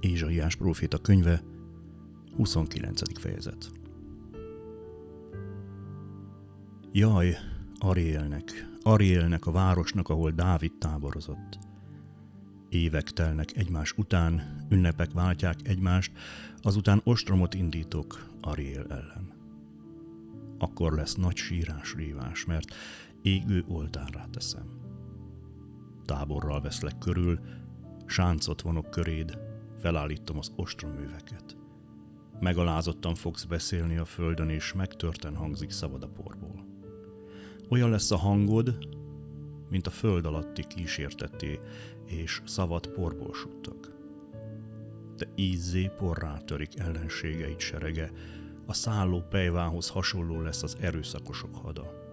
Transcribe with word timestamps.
Ézsaiás 0.00 0.56
próféta 0.56 0.98
könyve, 0.98 1.42
29. 2.36 3.20
fejezet. 3.20 3.70
Jaj, 6.92 7.36
Arielnek, 7.78 8.68
Arielnek 8.82 9.46
a 9.46 9.50
városnak, 9.50 10.08
ahol 10.08 10.30
Dávid 10.30 10.72
táborozott. 10.78 11.58
Évek 12.68 13.10
telnek 13.10 13.56
egymás 13.56 13.92
után, 13.96 14.64
ünnepek 14.68 15.12
váltják 15.12 15.56
egymást, 15.62 16.12
azután 16.62 17.00
ostromot 17.04 17.54
indítok 17.54 18.28
Ariel 18.40 18.86
ellen. 18.88 19.32
Akkor 20.58 20.92
lesz 20.92 21.14
nagy 21.14 21.36
sírás 21.36 21.94
rívás, 21.94 22.44
mert 22.44 22.74
égő 23.22 23.64
oltárrá 23.68 24.26
teszem. 24.30 24.66
Táborral 26.04 26.60
veszlek 26.60 26.98
körül, 26.98 27.40
sáncot 28.06 28.62
vonok 28.62 28.90
köréd, 28.90 29.38
felállítom 29.78 30.38
az 30.38 30.52
ostroműveket. 30.56 31.56
Megalázottan 32.40 33.14
fogsz 33.14 33.44
beszélni 33.44 33.96
a 33.96 34.04
földön, 34.04 34.48
és 34.48 34.72
megtörten 34.72 35.36
hangzik 35.36 35.70
szabad 35.70 36.02
a 36.02 36.08
porból. 36.08 36.66
Olyan 37.68 37.90
lesz 37.90 38.10
a 38.10 38.16
hangod, 38.16 38.78
mint 39.70 39.86
a 39.86 39.90
föld 39.90 40.26
alatti 40.26 40.66
kísérteté, 40.66 41.60
és 42.04 42.42
szavad 42.44 42.86
porból 42.88 43.34
suttog. 43.34 43.96
De 45.16 45.26
ízzé 45.34 45.90
porrá 45.98 46.36
törik 46.36 46.78
ellenségeit 46.78 47.60
serege, 47.60 48.12
a 48.66 48.72
szálló 48.72 49.20
pejvához 49.30 49.88
hasonló 49.88 50.40
lesz 50.40 50.62
az 50.62 50.76
erőszakosok 50.80 51.56
hada. 51.56 52.07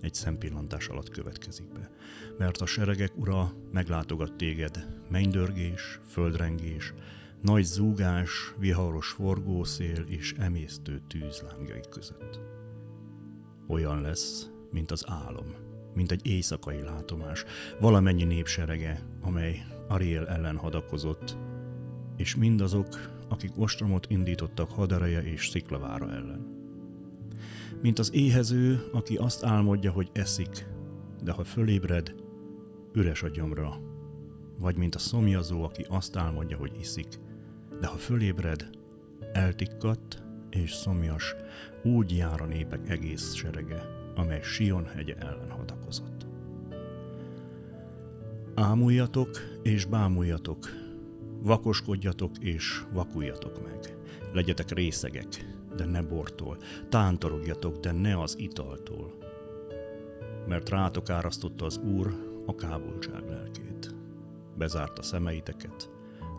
Egy 0.00 0.14
szempillantás 0.14 0.88
alatt 0.88 1.08
következik 1.08 1.72
be, 1.72 1.90
mert 2.38 2.60
a 2.60 2.66
seregek 2.66 3.16
ura 3.16 3.52
meglátogat 3.72 4.36
téged, 4.36 4.86
mennydörgés, 5.10 6.00
földrengés, 6.06 6.94
nagy 7.42 7.64
zúgás, 7.64 8.54
viharos 8.58 9.08
forgószél 9.08 10.04
és 10.08 10.34
emésztő 10.38 11.00
tűzlángjai 11.06 11.84
között. 11.90 12.40
Olyan 13.68 14.00
lesz, 14.00 14.50
mint 14.70 14.90
az 14.90 15.04
álom, 15.08 15.54
mint 15.94 16.12
egy 16.12 16.26
éjszakai 16.26 16.82
látomás, 16.82 17.44
valamennyi 17.80 18.24
népserege, 18.24 19.02
amely 19.20 19.64
Ariel 19.88 20.28
ellen 20.28 20.56
hadakozott, 20.56 21.36
és 22.16 22.34
mindazok, 22.34 22.86
akik 23.28 23.58
ostromot 23.58 24.06
indítottak 24.10 24.70
hadareje 24.70 25.22
és 25.22 25.48
sziklavára 25.48 26.10
ellen. 26.10 26.55
Mint 27.86 27.98
az 27.98 28.14
éhező, 28.14 28.88
aki 28.92 29.16
azt 29.16 29.44
álmodja, 29.44 29.90
hogy 29.90 30.10
eszik, 30.12 30.66
de 31.22 31.32
ha 31.32 31.44
fölébred, 31.44 32.14
üres 32.92 33.22
a 33.22 33.28
gyomra. 33.28 33.80
Vagy 34.58 34.76
mint 34.76 34.94
a 34.94 34.98
szomjazó, 34.98 35.62
aki 35.62 35.86
azt 35.88 36.16
álmodja, 36.16 36.56
hogy 36.56 36.72
iszik, 36.80 37.06
de 37.80 37.86
ha 37.86 37.96
fölébred, 37.96 38.70
eltikkadt 39.32 40.24
és 40.50 40.72
szomjas, 40.72 41.34
úgy 41.82 42.16
jár 42.16 42.40
a 42.40 42.46
népek 42.46 42.88
egész 42.88 43.34
serege, 43.34 43.82
amely 44.14 44.42
Sion 44.42 44.86
hegye 44.86 45.14
ellen 45.14 45.50
hadakozott. 45.50 46.26
Ámuljatok 48.54 49.30
és 49.62 49.84
bámuljatok, 49.84 50.68
vakoskodjatok 51.42 52.38
és 52.38 52.82
vakuljatok 52.92 53.62
meg. 53.64 53.96
Legyetek 54.32 54.70
részegek, 54.70 55.26
de 55.76 55.84
ne 55.84 56.02
bortól, 56.02 56.56
tántorogjatok, 56.88 57.76
de 57.76 57.92
ne 57.92 58.20
az 58.20 58.38
italtól. 58.38 59.12
Mert 60.46 60.68
rátok 60.68 61.10
árasztotta 61.10 61.64
az 61.64 61.76
Úr 61.76 62.14
a 62.46 62.54
kábultság 62.54 63.28
lelkét. 63.28 63.94
Bezárta 64.58 65.02
szemeiteket, 65.02 65.90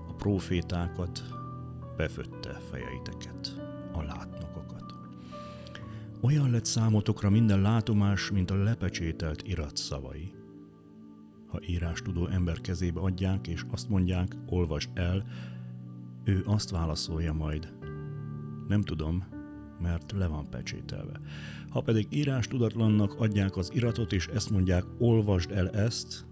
a 0.09 0.13
profétákat, 0.13 1.23
befötte 1.97 2.59
fejeiteket, 2.69 3.55
a 3.93 4.03
látnokokat. 4.03 4.93
Olyan 6.21 6.51
lett 6.51 6.65
számotokra 6.65 7.29
minden 7.29 7.61
látomás, 7.61 8.31
mint 8.31 8.51
a 8.51 8.63
lepecsételt 8.63 9.47
irat 9.47 9.77
szavai. 9.77 10.33
Ha 11.47 11.59
írás 11.67 12.01
tudó 12.01 12.27
ember 12.27 12.61
kezébe 12.61 12.99
adják, 12.99 13.47
és 13.47 13.65
azt 13.71 13.89
mondják, 13.89 14.35
olvasd 14.49 14.89
el, 14.93 15.25
ő 16.23 16.43
azt 16.45 16.69
válaszolja 16.69 17.33
majd, 17.33 17.73
nem 18.67 18.81
tudom, 18.81 19.23
mert 19.81 20.11
le 20.11 20.27
van 20.27 20.49
pecsételve. 20.49 21.19
Ha 21.69 21.81
pedig 21.81 22.07
írás 22.09 22.47
tudatlannak 22.47 23.13
adják 23.19 23.57
az 23.57 23.71
iratot, 23.73 24.13
és 24.13 24.27
ezt 24.27 24.49
mondják, 24.49 24.83
olvasd 24.97 25.51
el 25.51 25.69
ezt, 25.69 26.25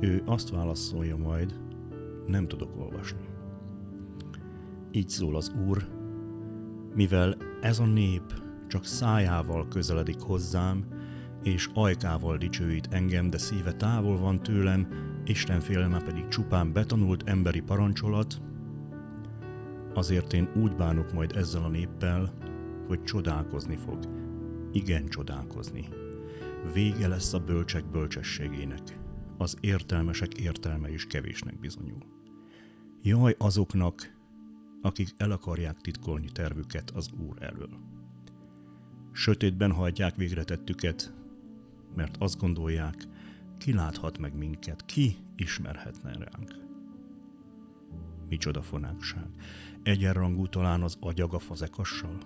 ő 0.00 0.22
azt 0.24 0.50
válaszolja 0.50 1.16
majd, 1.16 1.60
nem 2.26 2.48
tudok 2.48 2.76
olvasni. 2.76 3.28
Így 4.90 5.08
szól 5.08 5.36
az 5.36 5.52
Úr, 5.68 5.88
mivel 6.94 7.36
ez 7.60 7.78
a 7.78 7.86
nép 7.86 8.44
csak 8.68 8.84
szájával 8.84 9.68
közeledik 9.68 10.20
hozzám, 10.20 10.84
és 11.42 11.68
ajkával 11.74 12.36
dicsőít 12.36 12.88
engem, 12.90 13.30
de 13.30 13.38
szíve 13.38 13.72
távol 13.72 14.18
van 14.18 14.42
tőlem, 14.42 14.88
Isten 15.24 15.60
félelme 15.60 16.02
pedig 16.02 16.28
csupán 16.28 16.72
betanult 16.72 17.22
emberi 17.28 17.60
parancsolat, 17.60 18.40
azért 19.96 20.32
én 20.32 20.48
úgy 20.54 20.76
bánok 20.76 21.12
majd 21.12 21.36
ezzel 21.36 21.62
a 21.62 21.68
néppel, 21.68 22.32
hogy 22.86 23.02
csodálkozni 23.02 23.76
fog. 23.76 23.98
Igen, 24.72 25.06
csodálkozni. 25.08 25.88
Vége 26.72 27.08
lesz 27.08 27.32
a 27.32 27.40
bölcsek 27.40 27.90
bölcsességének. 27.90 28.98
Az 29.38 29.56
értelmesek 29.60 30.34
értelme 30.34 30.92
is 30.92 31.06
kevésnek 31.06 31.60
bizonyul. 31.60 32.02
Jaj 33.02 33.34
azoknak, 33.38 34.14
akik 34.82 35.08
el 35.16 35.30
akarják 35.30 35.80
titkolni 35.80 36.28
tervüket 36.32 36.90
az 36.90 37.10
Úr 37.28 37.42
elől. 37.42 37.70
Sötétben 39.12 39.72
hajtják 39.72 40.16
végre 40.16 40.44
tettüket, 40.44 41.12
mert 41.94 42.16
azt 42.18 42.38
gondolják, 42.38 43.06
ki 43.58 43.72
láthat 43.72 44.18
meg 44.18 44.36
minket, 44.36 44.84
ki 44.84 45.16
ismerhetne 45.36 46.12
ránk. 46.12 46.65
Micsoda 48.28 48.62
fonákság. 48.62 49.28
Egyenrangú 49.82 50.46
talán 50.46 50.82
az 50.82 50.96
agyag 51.00 51.34
a 51.34 51.38
fazekassal? 51.38 52.18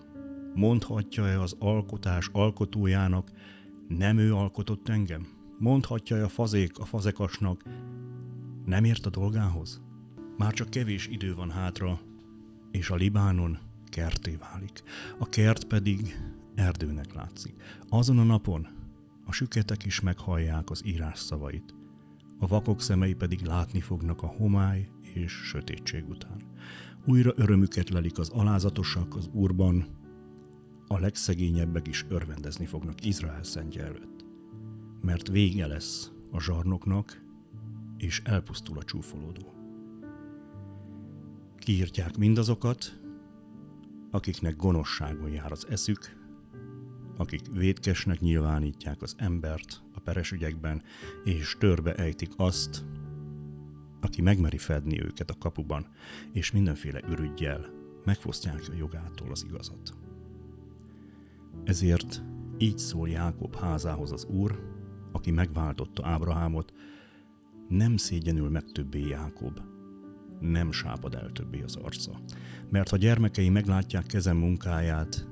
Mondhatja-e 0.55 1.41
az 1.41 1.57
alkotás 1.59 2.29
alkotójának, 2.33 3.31
nem 3.89 4.19
ő 4.19 4.35
alkotott 4.35 4.89
engem? 4.89 5.27
Mondhatja-e 5.59 6.25
a 6.25 6.29
fazék 6.29 6.79
a 6.79 6.85
fazekasnak, 6.85 7.63
nem 8.65 8.85
ért 8.85 9.07
a 9.07 9.11
dolgához? 9.11 9.83
Már 10.37 10.53
csak 10.53 10.71
kevés 10.71 11.07
idő 11.07 11.35
van 11.35 11.51
hátra, 11.51 12.01
és 12.71 12.91
a 12.91 12.95
Libánon 12.95 13.59
kerté 13.89 14.37
válik. 14.37 14.83
A 15.19 15.29
kert 15.29 15.65
pedig 15.65 16.17
erdőnek 16.55 17.15
látszik. 17.15 17.55
Azon 17.89 18.19
a 18.19 18.25
napon 18.25 18.69
a 19.27 19.33
süketek 19.33 19.85
is 19.85 20.01
meghallják 20.01 20.71
az 20.71 20.87
írás 20.87 21.19
szavait. 21.19 21.75
A 22.39 22.47
vakok 22.47 22.83
szemei 22.83 23.15
pedig 23.15 23.41
látni 23.41 23.81
fognak 23.81 24.23
a 24.23 24.27
homály 24.27 24.89
és 25.15 25.33
sötétség 25.33 26.09
után. 26.09 26.41
Újra 27.07 27.33
örömüket 27.37 27.91
lelik 27.91 28.19
az 28.19 28.29
alázatosak 28.29 29.17
az 29.17 29.29
úrban, 29.33 29.87
a 30.87 30.99
legszegényebbek 30.99 31.87
is 31.87 32.05
örvendezni 32.09 32.67
fognak 32.67 33.05
Izrael 33.05 33.43
szentje 33.43 33.85
előtt. 33.85 34.25
Mert 35.03 35.29
vége 35.29 35.67
lesz 35.67 36.11
a 36.31 36.41
zsarnoknak, 36.41 37.23
és 37.97 38.23
elpusztul 38.25 38.79
a 38.79 38.85
csúfolódó. 38.85 39.55
Kiírtják 41.59 42.17
mindazokat, 42.17 43.01
akiknek 44.11 44.57
gonoszságon 44.57 45.31
jár 45.31 45.53
az 45.53 45.67
eszük, 45.69 46.19
akik 47.17 47.41
védkesnek 47.53 48.21
nyilvánítják 48.21 49.03
az 49.03 49.15
embert 49.19 49.83
a 49.95 50.01
peres 50.01 50.33
ügyekben, 50.33 50.83
és 51.25 51.57
törbe 51.59 51.95
ejtik 51.95 52.31
azt, 52.37 52.85
aki 54.01 54.23
megmeri 54.23 54.59
fedni 54.59 55.03
őket 55.03 55.31
a 55.31 55.39
kapuban, 55.39 55.87
és 56.33 56.51
mindenféle 56.51 57.01
ürügyjel 57.09 57.67
megfosztják 58.05 58.63
a 58.71 58.77
jogától 58.77 59.31
az 59.31 59.45
igazat. 59.49 59.95
Ezért 61.65 62.23
így 62.59 62.79
szól 62.79 63.09
Jákob 63.09 63.57
házához 63.57 64.13
az 64.13 64.25
Úr, 64.25 64.59
aki 65.13 65.31
megváltotta 65.31 66.07
Ábrahámot, 66.07 66.73
nem 67.69 67.97
szégyenül 67.97 68.49
meg 68.49 68.65
többé 68.73 69.09
Jákob, 69.09 69.61
nem 70.41 70.73
sápad 70.73 71.15
el 71.15 71.33
többé 71.33 71.63
az 71.63 71.77
arca. 71.77 72.21
Mert 72.71 72.89
ha 72.89 72.97
gyermekei 72.97 73.49
meglátják 73.49 74.07
kezem 74.07 74.37
munkáját, 74.37 75.29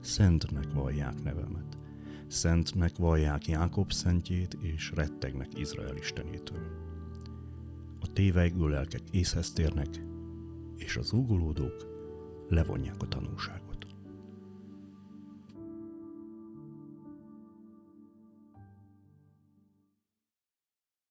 szentnek 0.00 0.72
vallják 0.72 1.22
nevemet. 1.22 1.78
Szentnek 2.26 2.96
vallják 2.96 3.48
Jákob 3.48 3.92
szentjét, 3.92 4.54
és 4.60 4.92
rettegnek 4.94 5.58
Izrael 5.58 5.96
istenétől. 5.96 6.91
A 8.02 8.12
téveigő 8.12 8.68
lelkek 8.68 9.02
észhez 9.10 9.52
térnek, 9.52 9.88
és 10.76 10.96
az 10.96 11.12
ugolódók 11.12 11.86
levonják 12.48 13.02
a 13.02 13.08
tanulságot. 13.08 13.86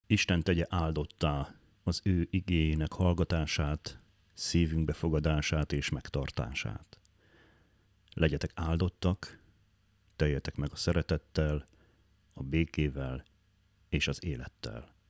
Isten 0.08 0.42
tegye 0.42 0.66
áldottá 0.70 1.56
az 1.84 2.02
ő 2.04 2.28
igényének 2.30 2.92
hallgatását, 2.92 4.00
szívünk 4.34 4.86
befogadását 4.86 5.72
és 5.72 5.90
megtartását. 5.90 7.00
Legyetek 8.14 8.52
áldottak, 8.56 9.44
teljetek 10.16 10.56
meg 10.56 10.72
a 10.72 10.76
szeretettel, 10.76 11.66
a 12.34 12.44
békével 12.44 13.26
és 13.90 14.08
az 14.08 14.24
élettel. 14.24 15.01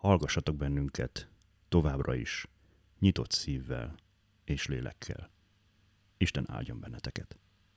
Hallgassatok 0.00 0.56
bennünket 0.56 1.28
továbbra 1.68 2.14
is, 2.14 2.46
nyitott 2.98 3.30
szívvel 3.30 3.94
és 4.44 4.66
lélekkel. 4.66 5.30
Isten 6.16 6.50
áldjon 6.50 6.80
benneteket! 6.80 7.38